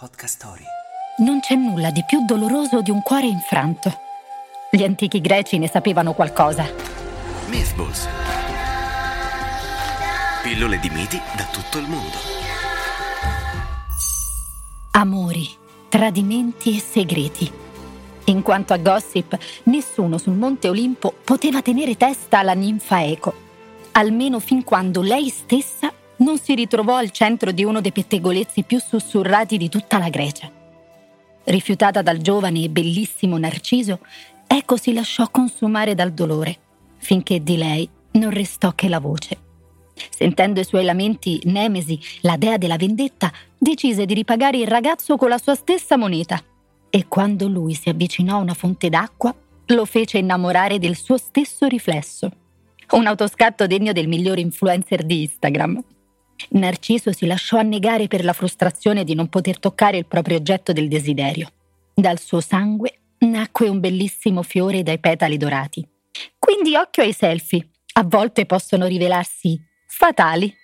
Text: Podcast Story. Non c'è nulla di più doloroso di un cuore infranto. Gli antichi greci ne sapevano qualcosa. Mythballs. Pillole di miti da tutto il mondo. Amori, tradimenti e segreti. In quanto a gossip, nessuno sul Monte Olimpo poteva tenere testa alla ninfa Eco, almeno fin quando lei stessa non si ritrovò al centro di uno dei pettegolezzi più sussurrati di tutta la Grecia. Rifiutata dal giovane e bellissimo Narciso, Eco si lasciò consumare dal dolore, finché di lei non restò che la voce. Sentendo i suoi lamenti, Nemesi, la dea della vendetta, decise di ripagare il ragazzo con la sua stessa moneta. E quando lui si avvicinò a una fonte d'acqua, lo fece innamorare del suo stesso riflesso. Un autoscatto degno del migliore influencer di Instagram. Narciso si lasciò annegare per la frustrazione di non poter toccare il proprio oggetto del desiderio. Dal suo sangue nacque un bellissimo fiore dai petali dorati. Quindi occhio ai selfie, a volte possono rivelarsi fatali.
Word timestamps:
Podcast 0.00 0.36
Story. 0.36 0.64
Non 1.18 1.40
c'è 1.40 1.54
nulla 1.56 1.90
di 1.90 2.02
più 2.06 2.24
doloroso 2.24 2.80
di 2.80 2.90
un 2.90 3.02
cuore 3.02 3.26
infranto. 3.26 3.92
Gli 4.70 4.82
antichi 4.82 5.20
greci 5.20 5.58
ne 5.58 5.68
sapevano 5.68 6.14
qualcosa. 6.14 6.66
Mythballs. 7.48 8.08
Pillole 10.42 10.78
di 10.78 10.88
miti 10.88 11.20
da 11.36 11.44
tutto 11.52 11.76
il 11.76 11.86
mondo. 11.86 12.16
Amori, 14.92 15.46
tradimenti 15.90 16.78
e 16.78 16.80
segreti. 16.80 17.52
In 18.24 18.40
quanto 18.40 18.72
a 18.72 18.78
gossip, 18.78 19.36
nessuno 19.64 20.16
sul 20.16 20.32
Monte 20.32 20.70
Olimpo 20.70 21.12
poteva 21.22 21.60
tenere 21.60 21.98
testa 21.98 22.38
alla 22.38 22.54
ninfa 22.54 23.04
Eco, 23.04 23.34
almeno 23.92 24.38
fin 24.38 24.64
quando 24.64 25.02
lei 25.02 25.28
stessa 25.28 25.92
non 26.20 26.38
si 26.38 26.54
ritrovò 26.54 26.96
al 26.96 27.10
centro 27.10 27.52
di 27.52 27.64
uno 27.64 27.80
dei 27.80 27.92
pettegolezzi 27.92 28.62
più 28.62 28.78
sussurrati 28.78 29.56
di 29.56 29.68
tutta 29.68 29.98
la 29.98 30.08
Grecia. 30.08 30.50
Rifiutata 31.44 32.02
dal 32.02 32.18
giovane 32.18 32.64
e 32.64 32.70
bellissimo 32.70 33.38
Narciso, 33.38 34.00
Eco 34.46 34.76
si 34.76 34.92
lasciò 34.92 35.28
consumare 35.30 35.94
dal 35.94 36.12
dolore, 36.12 36.58
finché 36.98 37.42
di 37.42 37.56
lei 37.56 37.88
non 38.12 38.30
restò 38.30 38.72
che 38.72 38.88
la 38.88 38.98
voce. 38.98 39.38
Sentendo 40.10 40.60
i 40.60 40.64
suoi 40.64 40.84
lamenti, 40.84 41.40
Nemesi, 41.44 41.98
la 42.22 42.36
dea 42.36 42.56
della 42.56 42.76
vendetta, 42.76 43.32
decise 43.56 44.06
di 44.06 44.14
ripagare 44.14 44.58
il 44.58 44.66
ragazzo 44.66 45.16
con 45.16 45.28
la 45.28 45.38
sua 45.38 45.54
stessa 45.54 45.96
moneta. 45.96 46.42
E 46.90 47.06
quando 47.06 47.46
lui 47.46 47.74
si 47.74 47.88
avvicinò 47.88 48.36
a 48.36 48.40
una 48.40 48.54
fonte 48.54 48.88
d'acqua, 48.88 49.34
lo 49.66 49.84
fece 49.84 50.18
innamorare 50.18 50.78
del 50.78 50.96
suo 50.96 51.16
stesso 51.16 51.66
riflesso. 51.66 52.30
Un 52.90 53.06
autoscatto 53.06 53.66
degno 53.68 53.92
del 53.92 54.08
migliore 54.08 54.40
influencer 54.40 55.04
di 55.04 55.22
Instagram. 55.22 55.80
Narciso 56.50 57.12
si 57.12 57.26
lasciò 57.26 57.58
annegare 57.58 58.08
per 58.08 58.24
la 58.24 58.32
frustrazione 58.32 59.04
di 59.04 59.14
non 59.14 59.28
poter 59.28 59.58
toccare 59.58 59.98
il 59.98 60.06
proprio 60.06 60.36
oggetto 60.36 60.72
del 60.72 60.88
desiderio. 60.88 61.50
Dal 61.94 62.18
suo 62.18 62.40
sangue 62.40 63.00
nacque 63.18 63.68
un 63.68 63.80
bellissimo 63.80 64.42
fiore 64.42 64.82
dai 64.82 64.98
petali 64.98 65.36
dorati. 65.36 65.86
Quindi 66.38 66.74
occhio 66.74 67.02
ai 67.02 67.12
selfie, 67.12 67.68
a 67.94 68.04
volte 68.04 68.46
possono 68.46 68.86
rivelarsi 68.86 69.60
fatali. 69.86 70.54